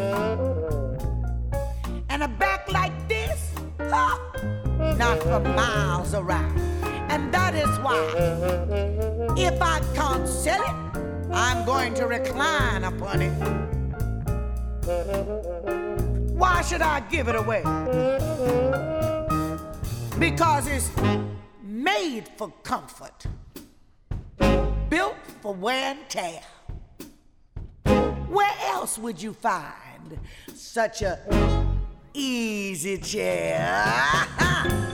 And 2.09 2.23
a 2.23 2.29
back 2.29 2.73
like? 2.73 3.06
Not 3.91 5.23
for 5.23 5.41
miles 5.41 6.15
around. 6.15 6.59
And 7.11 7.33
that 7.33 7.55
is 7.55 7.79
why, 7.79 7.97
if 9.37 9.61
I 9.61 9.81
can't 9.95 10.29
sell 10.29 10.63
it, 10.63 11.33
I'm 11.33 11.65
going 11.65 11.95
to 11.95 12.07
recline 12.07 12.85
upon 12.85 13.23
it. 13.23 13.33
Why 16.33 16.63
should 16.63 16.83
I 16.83 17.01
give 17.11 17.29
it 17.29 17.35
away? 17.37 17.63
because 20.19 20.67
it's 20.67 20.91
made 21.63 22.25
for 22.37 22.53
comfort, 22.63 23.27
built 24.89 25.17
for 25.43 25.55
wear 25.55 25.95
and 25.95 26.09
tear. 26.09 26.41
Where 28.29 28.55
else 28.63 28.99
would 28.99 29.23
you 29.23 29.35
find 29.35 30.19
such 30.55 31.03
a 31.03 31.19
easy 32.17 32.99
chair? 32.99 33.59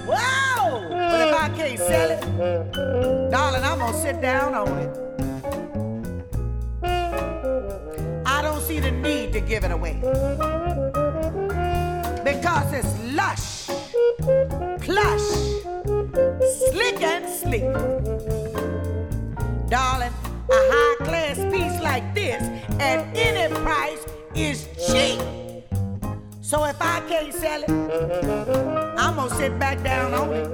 Whoa! 0.06 0.88
But 0.88 1.28
if 1.28 1.34
I 1.34 1.48
can't 1.56 1.78
sell 1.78 2.10
it, 2.10 3.30
darling, 3.30 3.62
I'm 3.62 3.78
gonna 3.78 3.96
sit 3.96 4.20
down 4.20 4.54
on 4.54 4.68
it. 4.78 4.98
I 8.26 8.42
don't 8.42 8.60
see 8.60 8.80
the 8.80 8.90
need 8.90 9.32
to 9.34 9.40
give 9.40 9.64
it 9.64 9.70
away 9.70 9.94
because 12.24 12.72
it's 12.72 12.92
lush, 13.14 13.66
plush, 14.80 15.28
slick 16.70 17.00
and 17.02 17.28
sleek. 17.28 17.72
Darling, 19.70 20.12
a 20.50 20.60
high 20.72 20.96
class 21.04 21.36
piece 21.36 21.80
like 21.82 22.14
this 22.14 22.42
at 22.80 23.06
any 23.16 23.54
price 23.54 24.04
is 24.34 24.66
cheap. 24.90 25.41
So 26.52 26.64
if 26.64 26.76
I 26.82 27.00
can't 27.08 27.32
sell 27.32 27.62
it, 27.62 27.70
I'm 28.98 29.16
gonna 29.16 29.34
sit 29.36 29.58
back 29.58 29.82
down 29.82 30.12
on 30.12 30.30
it. 30.34 30.46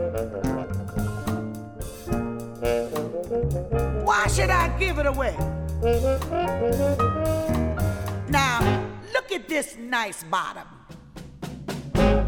Why 4.04 4.28
should 4.28 4.48
I 4.48 4.68
give 4.78 5.00
it 5.00 5.06
away? 5.06 5.34
Now, 8.28 8.60
look 9.12 9.32
at 9.32 9.48
this 9.48 9.76
nice 9.76 10.22
bottom. 10.22 10.68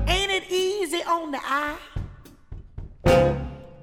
Ain't 0.09 0.33
it 0.33 0.50
easy 0.50 1.04
on 1.04 1.30
the 1.30 1.40
eye? 1.40 1.78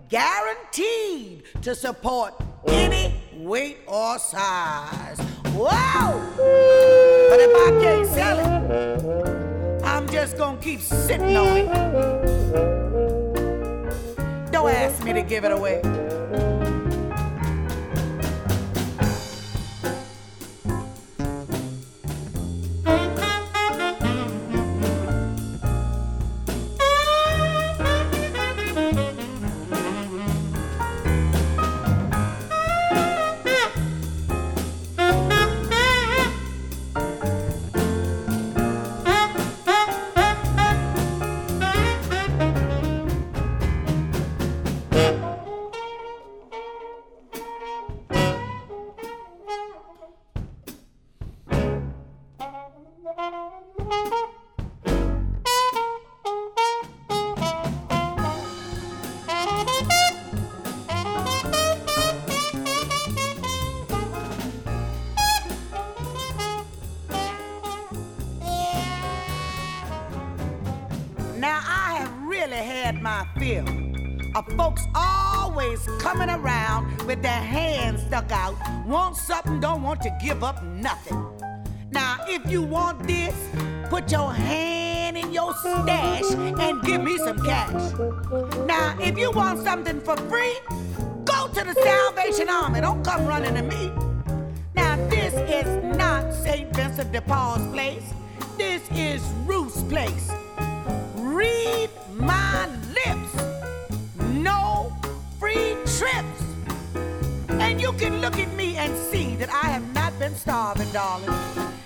Guaranteed 0.10 1.44
to 1.62 1.74
support 1.74 2.34
any 2.68 3.16
weight 3.38 3.78
or 3.88 4.20
size. 4.20 5.18
Whoa! 5.56 6.20
But 7.30 7.40
if 7.40 7.56
I 7.56 7.70
can't 7.82 8.06
sell 8.06 8.40
it, 8.40 9.47
Just 10.12 10.38
gonna 10.38 10.58
keep 10.62 10.82
sitting 10.82 11.36
on 11.36 11.58
it. 11.58 11.68
Don't 14.52 14.70
ask 14.70 15.04
me 15.04 15.14
to 15.14 15.22
give 15.22 15.44
it 15.44 15.52
away. 15.52 15.82
Give 80.38 80.44
up 80.44 80.64
nothing. 80.64 81.26
Now, 81.90 82.18
if 82.28 82.52
you 82.52 82.62
want 82.62 83.08
this, 83.08 83.34
put 83.90 84.12
your 84.12 84.32
hand 84.32 85.18
in 85.18 85.34
your 85.34 85.52
stash 85.56 86.30
and 86.32 86.80
give 86.84 87.02
me 87.02 87.18
some 87.18 87.40
cash. 87.44 87.92
Now, 88.68 88.96
if 89.00 89.18
you 89.18 89.32
want 89.32 89.64
something 89.64 90.00
for 90.00 90.16
free, 90.30 90.56
go 91.26 91.48
to 91.48 91.64
the 91.64 91.74
Salvation 91.74 92.50
Army. 92.50 92.82
Don't 92.82 93.04
come 93.04 93.26
running 93.26 93.56
to 93.56 93.64
me. 93.64 93.92
Now, 94.76 94.96
this 95.10 95.34
is 95.34 95.98
not 95.98 96.32
St. 96.32 96.72
Vincent 96.76 97.12
de 97.12 97.22
Paul's 97.22 97.66
place. 97.74 98.14
This 98.60 98.84
is 98.92 99.24
Ruth's 99.48 99.82
place. 99.84 100.30
Read 101.16 101.90
my 102.14 102.68
lips. 103.00 103.34
No 104.34 104.96
free 105.40 105.76
trips. 105.98 106.44
And 107.50 107.82
you 107.82 107.92
can 107.94 108.22
look 108.22 108.38
at 108.38 108.54
me 108.54 108.76
and 108.78 108.96
see 109.10 109.36
that 109.38 109.50
I 109.50 109.70
have 109.70 109.87
starving, 110.38 110.92
darling. 110.92 111.30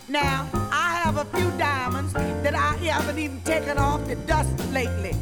Now, 0.07 0.47
I 0.71 1.01
have 1.03 1.17
a 1.17 1.25
few 1.25 1.49
diamonds 1.57 2.13
that 2.13 2.53
I 2.53 2.75
haven't 2.75 3.17
even 3.17 3.41
taken 3.41 3.77
off 3.77 4.05
the 4.07 4.15
dust 4.15 4.53
lately. 4.71 5.15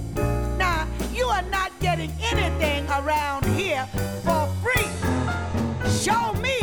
Now, 0.58 0.88
you 1.14 1.26
are 1.26 1.44
not 1.44 1.72
getting 1.80 2.12
anything 2.22 2.88
around 2.90 3.46
here 3.46 3.86
for 4.24 4.48
free. 4.64 4.90
Show 5.92 6.34
me 6.42 6.60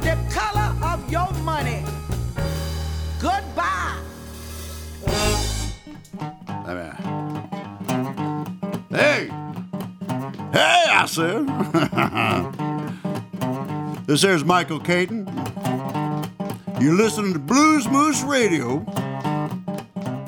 the 0.00 0.18
color 0.30 0.74
of 0.82 1.10
your 1.10 1.32
money. 1.44 1.84
Goodbye. 3.20 3.86
Hey! 8.90 9.28
Hey, 10.52 10.84
I 10.88 11.06
said. 11.06 11.46
this 14.06 14.22
here's 14.22 14.44
Michael 14.44 14.80
Katon. 14.80 15.35
You're 16.78 16.94
listening 16.94 17.32
to 17.32 17.38
Blues 17.38 17.88
Moose 17.88 18.22
Radio. 18.22 18.80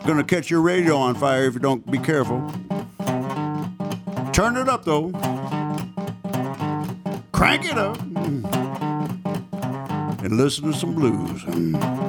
Gonna 0.07 0.25
catch 0.25 0.51
your 0.51 0.63
radio 0.63 0.97
on 0.97 1.15
fire 1.15 1.45
if 1.45 1.53
you 1.53 1.61
don't 1.61 1.89
be 1.91 1.99
careful. 1.99 2.41
Turn 4.33 4.57
it 4.57 4.67
up 4.67 4.85
though. 4.85 5.11
Crank 7.33 7.67
it 7.67 7.77
up. 7.77 8.01
And 10.25 10.37
listen 10.39 10.73
to 10.73 10.79
some 10.79 10.95
blues. 10.95 11.43
Hmm. 11.43 12.08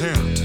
content. 0.00 0.39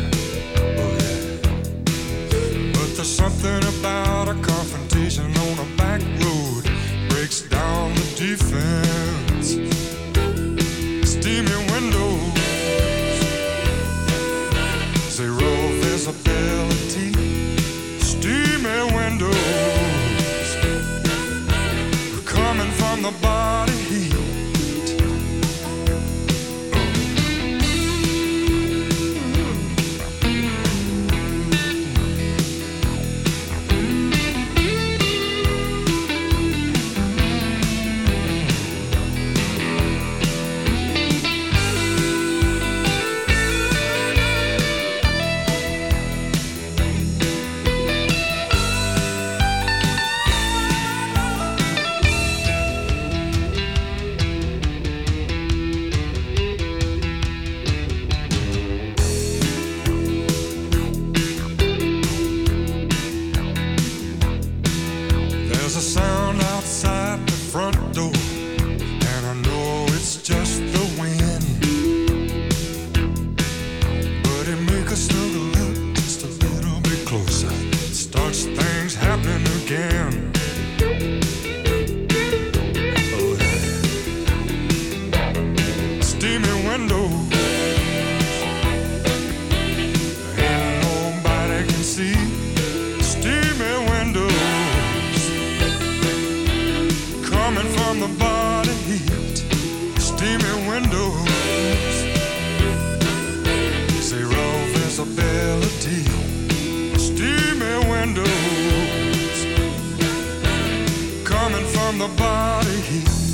from 111.85 111.99
the 111.99 112.07
body. 112.17 113.24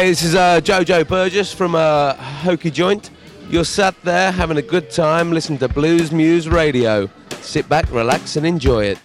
Hey, 0.00 0.08
this 0.08 0.22
is 0.22 0.34
uh, 0.34 0.62
Jojo 0.62 1.06
Burgess 1.06 1.52
from 1.52 1.74
uh, 1.74 2.14
Hokie 2.14 2.72
Joint. 2.72 3.10
You're 3.50 3.66
sat 3.66 3.94
there 4.00 4.32
having 4.32 4.56
a 4.56 4.62
good 4.62 4.88
time 4.88 5.30
listening 5.30 5.58
to 5.58 5.68
Blues 5.68 6.10
Moose 6.10 6.46
Radio. 6.46 7.10
Sit 7.42 7.68
back, 7.68 7.84
relax, 7.92 8.36
and 8.36 8.46
enjoy 8.46 8.84
it. 8.84 8.98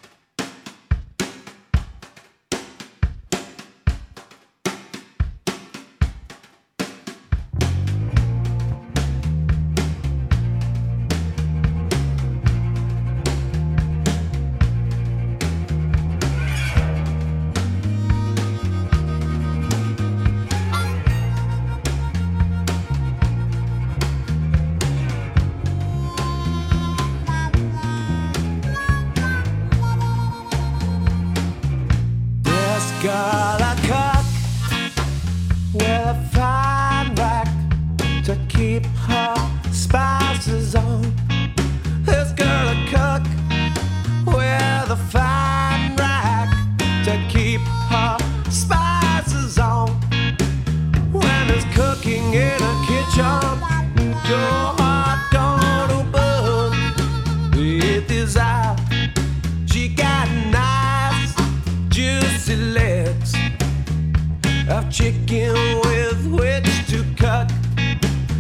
chicken 64.95 65.53
with 65.83 66.25
which 66.27 66.87
to 66.87 67.03
cut. 67.17 67.51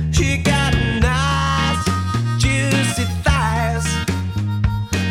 She 0.09 0.37
got 0.37 0.73
nice, 1.01 1.83
juicy 2.39 3.03
thighs. 3.25 3.85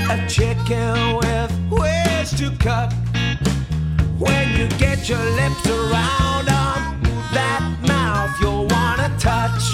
A 0.08 0.26
chicken 0.26 1.16
with 1.16 1.52
which 1.68 2.30
to 2.38 2.50
cut. 2.58 2.94
When 4.18 4.56
you 4.56 4.68
get 4.78 5.06
your 5.06 5.22
lips 5.36 5.66
around 5.66 6.48
on 6.48 7.02
that 7.34 7.78
mouth, 7.86 8.40
you'll 8.40 8.66
wanna 8.66 9.14
touch. 9.18 9.73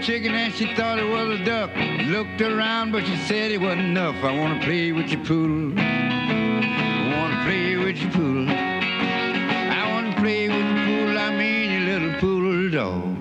chicken 0.00 0.34
and 0.34 0.52
she 0.54 0.74
thought 0.74 0.98
it 0.98 1.04
was 1.04 1.40
a 1.40 1.44
duck. 1.44 1.70
Looked 2.06 2.40
around, 2.40 2.92
but 2.92 3.04
she 3.04 3.16
said 3.16 3.50
it 3.50 3.60
wasn't 3.60 3.82
enough. 3.82 4.16
I 4.24 4.36
wanna 4.36 4.60
play 4.60 4.92
with 4.92 5.08
your 5.10 5.22
poodle. 5.24 5.78
I 5.78 7.16
wanna 7.16 7.44
play 7.44 7.76
with 7.76 7.98
your 7.98 8.10
poodle. 8.12 8.48
I 8.48 9.92
wanna 9.92 10.14
play 10.16 10.48
with 10.48 10.56
your 10.56 10.86
poodle. 10.86 11.18
I 11.18 11.36
mean 11.36 11.70
your 11.70 11.98
little 11.98 12.18
poodle 12.18 12.70
dog. 12.70 13.18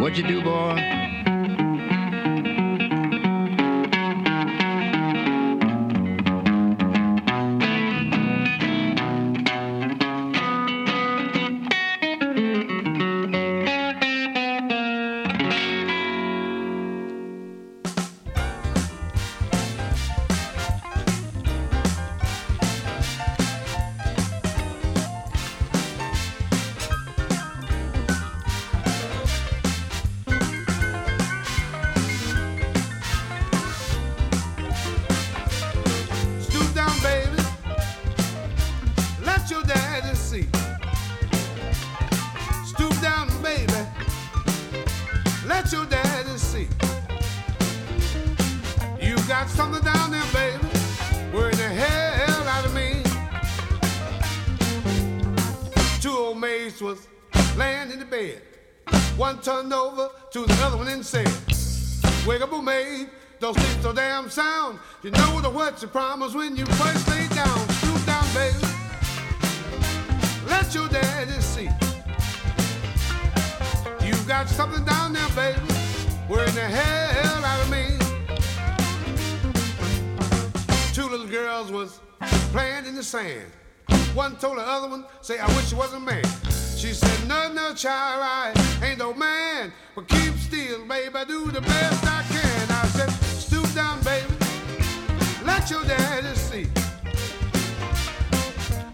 What 0.00 0.16
you 0.16 0.22
do, 0.22 0.42
boy? 0.42 1.03
shine. 87.84 88.54
Ain't 88.82 88.98
no 88.98 89.12
man, 89.12 89.70
but 89.94 90.08
keep 90.08 90.34
still, 90.38 90.86
baby. 90.86 91.18
Do 91.28 91.50
the 91.50 91.60
best 91.60 92.02
I 92.06 92.22
can. 92.34 92.70
I 92.70 92.86
said, 92.96 93.10
stoop 93.10 93.68
down, 93.74 94.00
baby. 94.02 94.34
Let 95.44 95.70
your 95.70 95.84
daddy 95.84 96.34
see. 96.34 96.66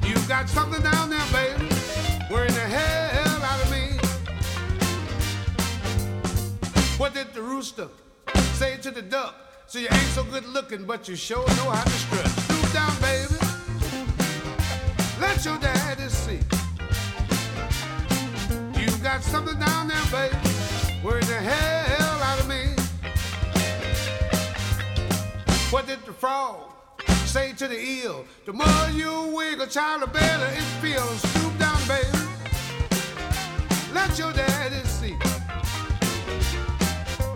You 0.09 0.17
got 0.27 0.49
something 0.49 0.83
down 0.83 1.09
there, 1.09 1.29
baby. 1.33 1.67
Where 2.31 2.47
in 2.47 2.55
the 2.55 2.69
hell 2.79 3.43
out 3.51 3.61
of 3.65 3.71
me? 3.71 3.85
What 6.99 7.15
did 7.15 7.33
the 7.33 7.43
rooster 7.43 7.89
say 8.55 8.77
to 8.79 8.91
the 8.91 9.03
duck? 9.03 9.35
So 9.69 9.79
you 9.79 9.89
ain't 9.93 10.13
so 10.19 10.25
good 10.25 10.47
looking, 10.47 10.85
but 10.85 11.09
you 11.09 11.15
sure 11.15 11.47
know 11.59 11.71
how 11.71 11.85
to 11.85 11.91
strut. 11.91 12.27
Stoop 12.27 12.73
down, 12.73 12.95
baby. 13.01 13.37
Let 15.21 15.45
your 15.45 15.59
daddy 15.59 16.09
see. 16.09 16.60
Got 19.13 19.25
something 19.25 19.59
down 19.59 19.89
there, 19.89 20.05
baby. 20.13 20.37
Worrying 21.03 21.27
the 21.27 21.35
hell 21.35 22.23
out 22.23 22.39
of 22.39 22.47
me. 22.47 22.67
What 25.73 25.89
did 25.89 25.99
the 26.07 26.13
frog 26.13 26.71
say 27.25 27.53
to 27.55 27.67
the 27.67 27.77
eel? 27.77 28.25
The 28.47 28.53
more 28.53 28.89
you 28.93 29.35
wiggle, 29.35 29.67
child, 29.67 30.03
the 30.03 30.07
better 30.07 30.47
it 30.47 30.63
feels. 30.81 31.21
Stoop 31.33 31.59
down, 31.59 31.77
baby. 31.89 32.19
Let 33.93 34.17
your 34.17 34.33
daddy 34.33 34.77
see. 34.87 35.17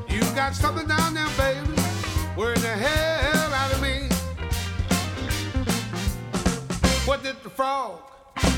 You 0.09 0.21
got 0.37 0.55
something 0.55 0.87
down 0.87 1.13
there, 1.13 1.29
baby. 1.37 1.75
Worrying 2.37 2.63
the 2.63 2.69
hell 2.69 3.53
out 3.53 3.73
of 3.73 3.83
me. 3.83 4.09
What 7.05 7.25
did 7.25 7.43
the 7.43 7.51
frog 7.51 8.14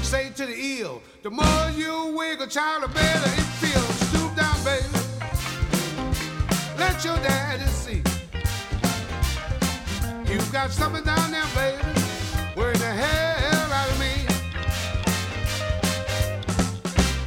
say 0.07 0.31
to 0.31 0.47
the 0.47 0.57
eel? 0.57 1.03
The 1.25 1.31
more 1.31 1.71
you 1.75 2.15
wiggle, 2.17 2.47
child, 2.47 2.85
the 2.85 2.89
better 2.89 3.29
it 3.29 3.47
feels. 3.59 3.95
Stoop 4.09 4.37
down, 4.37 4.57
baby. 4.63 4.87
Let 6.79 7.05
your 7.05 7.17
daddy 7.17 7.67
see. 7.67 8.03
You've 10.33 10.53
got 10.53 10.71
something 10.71 11.03
down 11.03 11.33
there, 11.33 11.45
baby. 11.57 11.83
Worrying 12.57 12.79
the 12.79 12.93
hell 13.03 13.73
out 13.73 13.91
of 13.91 13.99
me. 13.99 14.15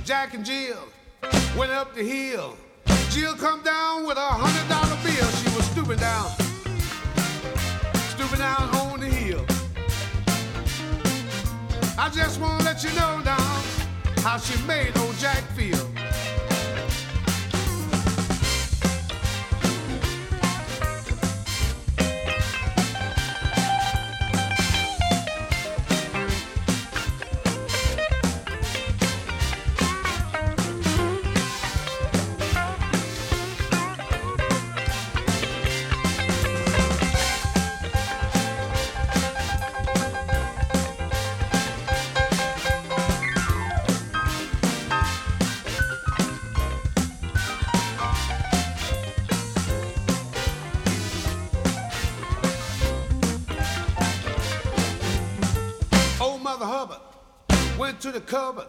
Jack 0.05 0.33
and 0.33 0.45
Jill 0.45 0.79
went 1.57 1.73
up 1.73 1.93
the 1.93 2.03
hill. 2.03 2.55
Jill 3.09 3.35
come 3.35 3.61
down 3.61 4.05
with 4.07 4.17
a 4.17 4.31
hundred 4.43 4.69
dollar 4.69 4.97
bill. 5.03 5.29
She 5.41 5.49
was 5.53 5.65
stooping 5.65 5.99
down, 5.99 6.29
stooping 8.15 8.39
down 8.39 8.69
on 8.75 8.98
I 12.01 12.07
just 12.07 12.39
wanna 12.39 12.63
let 12.63 12.81
you 12.81 12.91
know 12.91 13.19
now 13.25 13.61
how 14.23 14.37
she 14.37 14.57
made 14.65 14.97
old 14.99 15.17
Jack 15.17 15.43
feel. 15.51 15.98
To 57.99 58.11
the 58.13 58.21
cupboard 58.21 58.67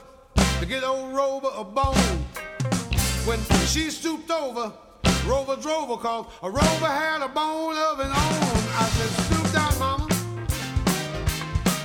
to 0.58 0.66
get 0.66 0.82
old 0.82 1.14
Rover 1.14 1.50
a 1.56 1.62
bone. 1.62 1.94
When 3.24 3.38
she 3.66 3.88
stooped 3.90 4.28
over, 4.28 4.72
Rover 5.24 5.54
drove 5.54 5.88
her 5.88 5.96
cause 5.96 6.26
a 6.42 6.50
Rover 6.50 6.86
had 6.86 7.22
a 7.22 7.28
bone 7.28 7.76
of 7.76 7.98
his 7.98 8.08
own. 8.08 8.14
I 8.74 8.88
said, 8.90 9.10
stoop 9.26 9.52
down, 9.52 9.78
mama. 9.78 10.08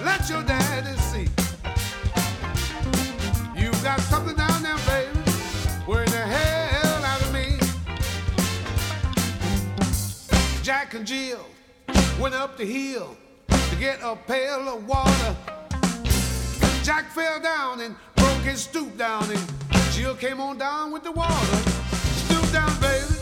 Let 0.04 0.28
your 0.28 0.42
daddy 0.42 0.98
see. 0.98 1.28
You 3.56 3.70
got 3.84 4.00
something 4.02 4.36
down 4.36 4.64
there, 4.64 4.78
baby. 4.88 5.20
Worrying 5.88 6.10
the 6.10 6.18
hell 6.18 7.04
out 7.06 7.22
of 7.22 7.32
me. 7.32 7.60
Jack 10.64 10.96
and 10.96 11.06
Jill 11.06 11.46
went 12.20 12.34
up 12.34 12.58
the 12.58 12.66
hill 12.66 13.16
to 13.48 13.76
get 13.76 14.00
a 14.02 14.16
pail 14.16 14.68
of 14.68 14.88
water. 14.88 15.55
Jack 16.86 17.10
fell 17.10 17.40
down 17.40 17.82
and 17.82 17.96
broke 18.16 18.44
his 18.44 18.62
stoop 18.62 18.96
down, 18.96 19.24
and 19.32 19.42
Jill 19.92 20.14
came 20.14 20.40
on 20.40 20.60
down 20.60 20.92
with 20.92 21.04
the 21.04 21.12
water. 21.12 21.58
Stoop 22.28 22.52
down, 22.52 22.80
baby. 22.80 23.16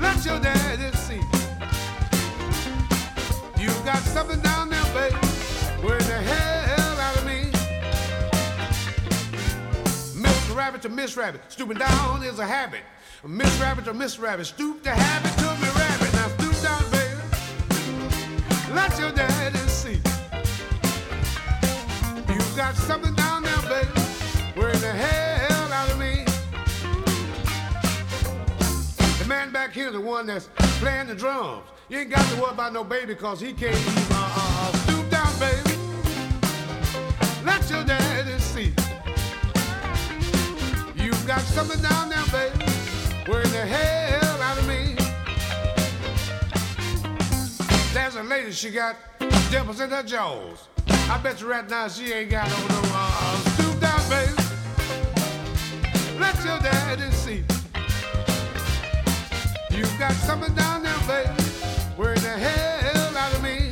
Let 0.00 0.24
your 0.24 0.38
daddy 0.38 0.96
see. 0.96 1.20
You 3.60 3.68
got 3.84 3.98
something 4.04 4.38
down 4.42 4.70
there, 4.70 4.84
baby. 4.94 5.16
Worrying 5.82 6.06
the 6.06 6.22
hell 6.22 7.00
out 7.00 7.16
of 7.16 7.26
me. 7.26 7.50
Mr. 10.22 10.56
Rabbit 10.56 10.82
to 10.82 10.88
Miss 10.88 11.16
Rabbit, 11.16 11.40
stooping 11.48 11.78
down 11.78 12.22
is 12.22 12.38
a 12.38 12.46
habit. 12.46 12.82
Miss 13.26 13.60
Rabbit 13.60 13.86
to 13.86 13.92
Miss 13.92 14.20
Rabbit, 14.20 14.46
stoop 14.46 14.84
the 14.84 14.90
habit 14.90 15.32
to 15.38 15.46
me 15.60 15.68
rabbit. 15.74 16.12
Now 16.12 16.28
stoop 16.28 16.62
down, 16.62 16.90
baby. 16.92 18.72
Let 18.72 18.96
your 19.00 19.10
daddy 19.10 19.58
see. 19.66 20.11
Got 22.56 22.76
something 22.76 23.14
down 23.14 23.42
there, 23.44 23.62
baby. 23.62 23.90
Worrying 24.56 24.80
the 24.80 24.92
hell 24.92 25.72
out 25.72 25.90
of 25.90 25.98
me. 25.98 26.22
The 29.18 29.24
man 29.26 29.50
back 29.50 29.72
here, 29.72 29.90
the 29.90 29.98
one 29.98 30.26
that's 30.26 30.50
playing 30.78 31.06
the 31.06 31.14
drums. 31.14 31.62
You 31.88 32.00
ain't 32.00 32.10
got 32.10 32.28
to 32.30 32.40
worry 32.40 32.50
about 32.52 32.74
no 32.74 32.84
baby, 32.84 33.14
cause 33.14 33.40
he 33.40 33.54
can't 33.54 33.74
even 33.74 34.04
uh, 34.10 34.34
uh, 34.36 34.72
stoop 34.76 35.08
down, 35.10 35.32
baby. 35.38 35.78
Let 37.42 37.68
your 37.70 37.84
daddy 37.84 38.38
see. 38.38 38.74
You've 41.02 41.26
got 41.26 41.40
something 41.40 41.80
down 41.80 42.10
there, 42.10 42.26
baby. 42.26 42.66
Worrying 43.30 43.50
the 43.50 43.64
hell 43.64 44.42
out 44.42 44.58
of 44.58 44.68
me. 44.68 44.94
There's 47.94 48.16
a 48.16 48.22
lady, 48.22 48.52
she 48.52 48.70
got 48.70 48.96
dimples 49.50 49.80
in 49.80 49.88
her 49.88 50.02
jaws. 50.02 50.68
I 51.12 51.18
bet 51.18 51.42
you 51.42 51.46
right 51.46 51.68
now 51.68 51.88
she 51.88 52.10
ain't 52.10 52.30
got 52.30 52.48
no, 52.48 52.56
no 52.68 52.80
uh, 52.94 53.36
stoop 53.50 53.78
down, 53.80 54.00
baby. 54.08 54.32
Let 56.18 56.42
your 56.42 56.58
daddy 56.58 57.10
see. 57.10 57.44
You 59.70 59.84
got 59.98 60.12
something 60.12 60.54
down 60.54 60.82
there, 60.82 60.98
baby. 61.06 61.30
Worrying 61.98 62.22
the 62.22 62.30
hell 62.30 63.14
out 63.14 63.34
of 63.34 63.42
me. 63.42 63.68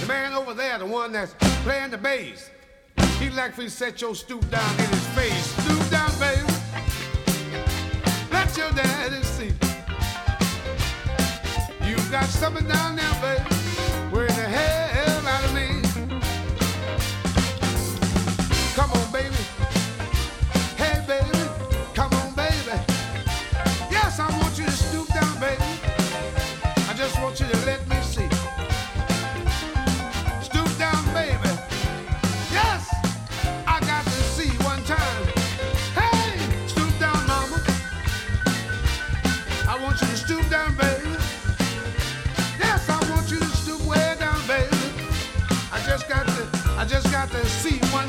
The 0.00 0.06
man 0.08 0.32
over 0.32 0.52
there, 0.52 0.80
the 0.80 0.86
one 0.86 1.12
that's 1.12 1.32
playing 1.62 1.92
the 1.92 1.98
bass, 1.98 2.50
he 3.20 3.30
like 3.30 3.54
for 3.54 3.62
you 3.62 3.68
set 3.68 4.00
your 4.00 4.16
stoop 4.16 4.50
down 4.50 4.74
in 4.80 4.86
his 4.86 5.06
face. 5.10 5.46
Stoop 5.62 5.90
down, 5.90 6.10
baby. 6.18 6.42
Let 8.32 8.56
your 8.56 8.72
daddy 8.72 9.22
see. 9.22 9.52
You 11.88 11.94
got 12.10 12.24
something 12.24 12.66
down 12.66 12.96
there, 12.96 13.14
baby. 13.22 13.49
Worrying 14.12 14.34
the 14.34 14.42
hell 14.42 15.26
out 15.28 15.44
of 15.44 15.54
me. 15.54 15.82
Come 18.74 18.90
on, 18.90 19.12
baby. 19.12 19.59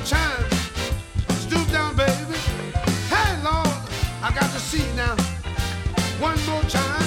Time. 0.06 0.46
Stoop 1.30 1.70
down, 1.72 1.96
baby. 1.96 2.38
Hey, 3.10 3.44
Lord, 3.44 3.68
I 4.24 4.32
got 4.34 4.52
to 4.52 4.60
see 4.60 4.86
now. 4.96 5.16
One 6.20 6.38
more 6.46 6.64
time. 6.64 7.01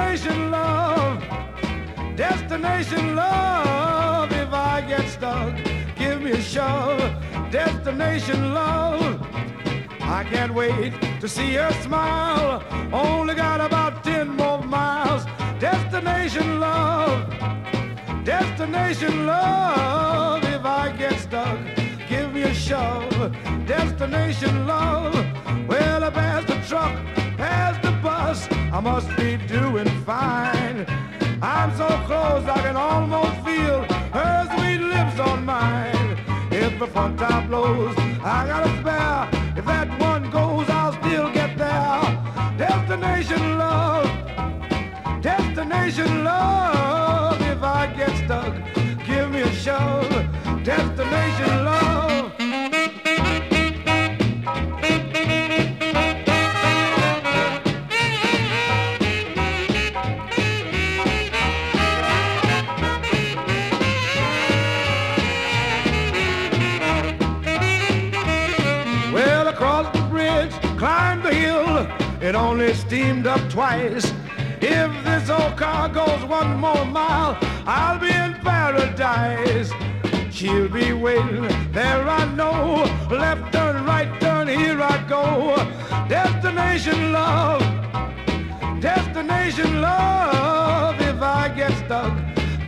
Destination 0.00 0.50
love, 0.50 1.22
destination 2.16 3.14
love. 3.14 4.32
If 4.32 4.50
I 4.50 4.80
get 4.80 5.06
stuck, 5.08 5.54
give 5.94 6.22
me 6.22 6.30
a 6.30 6.40
shove. 6.40 7.00
Destination 7.50 8.54
love. 8.54 9.20
I 10.00 10.24
can't 10.24 10.54
wait 10.54 10.94
to 11.20 11.28
see 11.28 11.52
her 11.54 11.70
smile. 11.82 12.64
Only 12.92 13.34
got 13.34 13.60
about 13.60 14.02
10 14.02 14.30
more 14.30 14.62
miles. 14.62 15.26
Destination 15.60 16.60
love, 16.60 17.28
destination 18.24 19.26
love. 19.26 20.42
If 20.44 20.64
I 20.64 20.96
get 20.96 21.20
stuck, 21.20 21.58
give 22.08 22.32
me 22.32 22.42
a 22.44 22.54
shove. 22.54 23.36
Destination 23.66 24.66
love. 24.66 25.14
Well, 25.68 26.02
I 26.02 26.10
passed 26.10 26.46
the 26.46 26.58
truck, 26.66 26.94
passed 27.36 27.82
the 27.82 27.89
I 28.30 28.78
must 28.78 29.08
be 29.16 29.36
doing 29.48 29.88
fine. 30.04 30.86
I'm 31.42 31.76
so 31.76 31.88
close 32.06 32.44
I 32.46 32.60
can 32.62 32.76
almost 32.76 33.44
feel 33.44 33.82
her 34.12 34.48
sweet 34.54 34.78
lips 34.78 35.18
on 35.18 35.44
mine. 35.44 36.16
If 36.52 36.78
the 36.78 36.86
front 36.86 37.18
top 37.18 37.48
blows, 37.48 37.92
I 38.22 38.46
got 38.46 38.68
a 38.68 38.70
spare. 38.78 39.56
If 39.58 39.64
that 39.64 39.88
one 39.98 40.30
goes, 40.30 40.70
I'll 40.70 40.92
still 40.92 41.28
get 41.32 41.58
there. 41.58 42.02
Destination 42.56 43.58
love, 43.58 44.06
destination 45.20 46.22
love. 46.22 47.40
If 47.40 47.60
I 47.64 47.92
get 47.96 48.16
stuck, 48.24 48.54
give 49.08 49.28
me 49.32 49.40
a 49.40 49.52
shove. 49.52 50.08
Destination 50.62 51.64
love. 51.64 51.99
It 72.30 72.36
only 72.36 72.72
steamed 72.74 73.26
up 73.26 73.40
twice. 73.50 74.04
If 74.60 74.90
this 75.04 75.28
old 75.28 75.56
car 75.56 75.88
goes 75.88 76.24
one 76.24 76.60
more 76.60 76.84
mile, 76.84 77.36
I'll 77.66 77.98
be 77.98 78.06
in 78.06 78.34
paradise. 78.34 79.72
She'll 80.30 80.68
be 80.68 80.92
waiting 80.92 81.48
there, 81.72 82.08
I 82.08 82.32
know. 82.36 82.84
Left 83.10 83.52
turn, 83.52 83.84
right 83.84 84.20
turn, 84.20 84.46
here 84.46 84.80
I 84.80 85.04
go. 85.08 85.56
Destination 86.08 87.10
love, 87.10 87.62
destination 88.80 89.80
love. 89.80 91.00
If 91.00 91.20
I 91.20 91.48
get 91.48 91.72
stuck, 91.84 92.14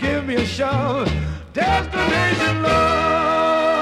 give 0.00 0.26
me 0.26 0.34
a 0.42 0.44
shove. 0.44 1.08
Destination 1.52 2.64
love. 2.64 3.81